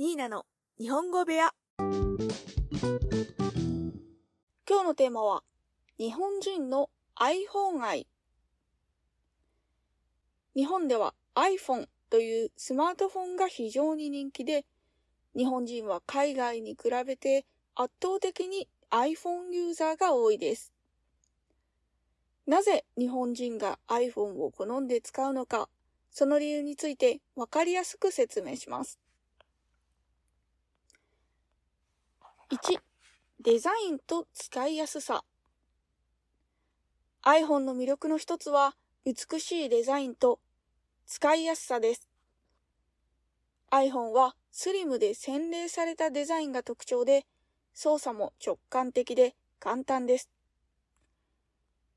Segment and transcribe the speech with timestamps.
[0.00, 0.46] ニーナの
[0.78, 1.52] 日本語部屋。
[1.76, 1.86] 今
[4.80, 5.42] 日のテーマは
[5.98, 8.06] 日本人の iPhone 愛。
[10.56, 14.64] 日本では iPhone というスマートフォンが非常に人気で
[15.36, 17.44] 日本人は海外に比べて
[17.74, 20.72] 圧倒的に iPhone ユーザーが多いです。
[22.46, 25.68] なぜ日本人が iPhone を好んで使うのか
[26.10, 28.98] その理由についてわかりやすく説明します。
[32.50, 32.80] 1、
[33.44, 35.22] デザインと使いやすさ。
[37.24, 40.40] iPhone の魅力の一つは美しいデザインと
[41.06, 42.08] 使いやすさです。
[43.70, 47.24] iPhone はスリムで洗練されたデザインが特徴で
[47.72, 50.28] 操作も直感的で簡単です。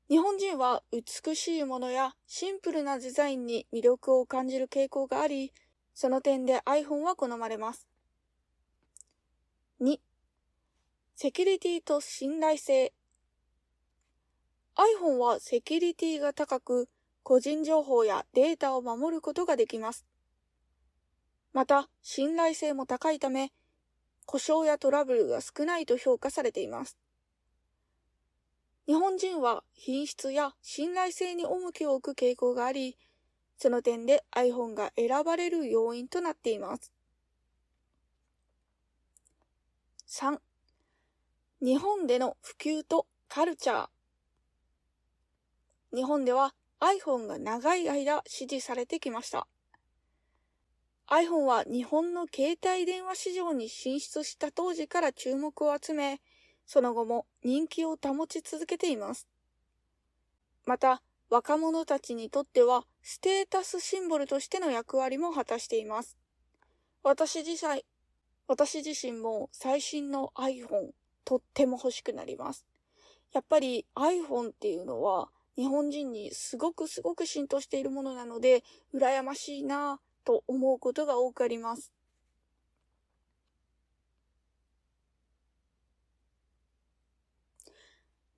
[0.08, 5.52] 日本人は美しいものやシンプルなデザインに魅力を感じる傾向があり、
[5.94, 7.88] その点で iPhone は好まれます。
[9.80, 9.98] 2、
[11.16, 12.92] セキュリティと信頼性。
[14.74, 16.88] iPhone はセキュリティが高く、
[17.22, 20.04] 個人情報やデータを守ることができます。
[21.52, 23.52] また、信頼性も高いため、
[24.26, 26.98] 故障やトラブルが少ないと評価されています。
[28.86, 32.98] 日本人は品質や信頼性に重きを置く傾向があり、
[33.56, 36.92] その点で iPhone が選ばれる要因となっています。
[40.08, 40.40] 3
[41.64, 43.86] 日本での普及とカルチャー。
[45.96, 49.46] 日本では iPhone が長い間支持されてきました。
[51.08, 56.20] iPhone は日本の携帯電話市場に進出した当時から注目を集め、
[56.66, 59.26] その後も人気を保ち続けています。
[60.66, 66.18] また、若者たちにとってはステータスシンボルとしての役割も果たしています。
[67.02, 67.82] 私自身、
[68.48, 70.90] 私自身も最新の iPhone
[71.24, 72.66] とっても欲しくなります。
[73.32, 78.64] やっぱり iPhone っていうのは日本人にすごくすごく浸透しているものなので、
[78.94, 81.92] 羨ましいなぁと思うことが多くあります。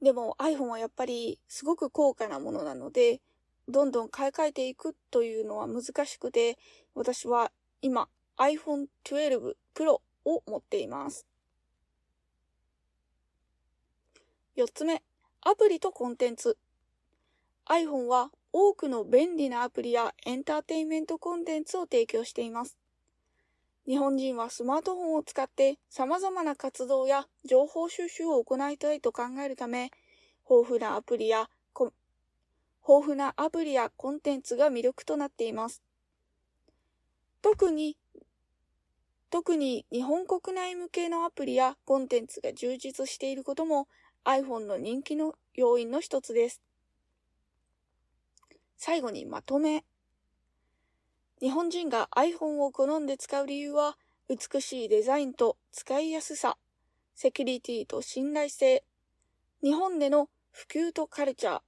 [0.03, 3.21] でも iPhone はやっぱりすごく高価なものなので、
[3.69, 6.59] どんどん買い替えていくというのは難しくて、
[6.95, 11.27] 私は今 iPhone 12 Pro を持っています。
[14.57, 15.03] 4つ目、
[15.43, 16.57] アプリとコンテンツ。
[17.67, 22.79] iPhone は多くの便利なアプリやエンターテインメントコンテンツを提供しています。
[23.87, 29.91] 日本人はスマートフォンを使って様々な活動や情報収集を行いたいと考えるため、
[30.49, 31.93] 豊富なアプリや豊
[32.83, 35.83] 富なアプリやコンテンツが魅力となっています。
[37.43, 37.99] 特に
[39.29, 43.87] 特に日本国内向けのアプリやコンテンツが充実していることも
[44.27, 46.61] iPhone の人気の要因の一つです。
[48.77, 49.85] 最後にまとめ。
[51.41, 53.97] 日本人が iPhone を好んで使う理由は、
[54.29, 56.57] 美しいデザインと使いやすさ、
[57.15, 58.83] セキュリティと信頼性、
[59.63, 61.61] 日本での普及とカルチャー、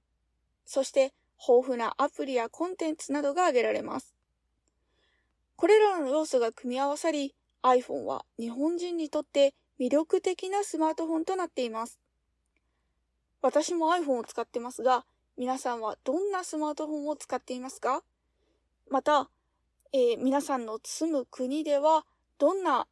[0.65, 4.13] そして豊富なアプリやコンテンツなどが挙げられます。
[5.55, 7.33] これらの要素が組み合わさり、
[7.63, 11.99] iPhone は日本人にとって魅力的なスマートフォンとなっています。
[13.41, 15.05] 私も iPhone を使ってますが、
[15.37, 18.03] 皆さんはどんなスマートフォンを使っていますか？
[18.89, 19.29] また、
[19.93, 22.05] えー、皆さんの住む国では
[22.37, 22.87] どんな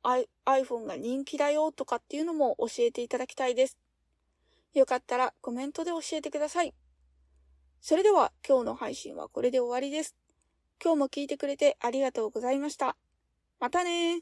[0.46, 3.78] iPhone が人気だよとかっていうのも教えていただきたいです。
[4.74, 6.74] よかったらコメントで教えてください。
[7.82, 10.16] それでは今日の配信はこれで終わりです。
[10.84, 12.96] 今日も聞いてくれてありがとうございました。
[13.60, 14.22] またね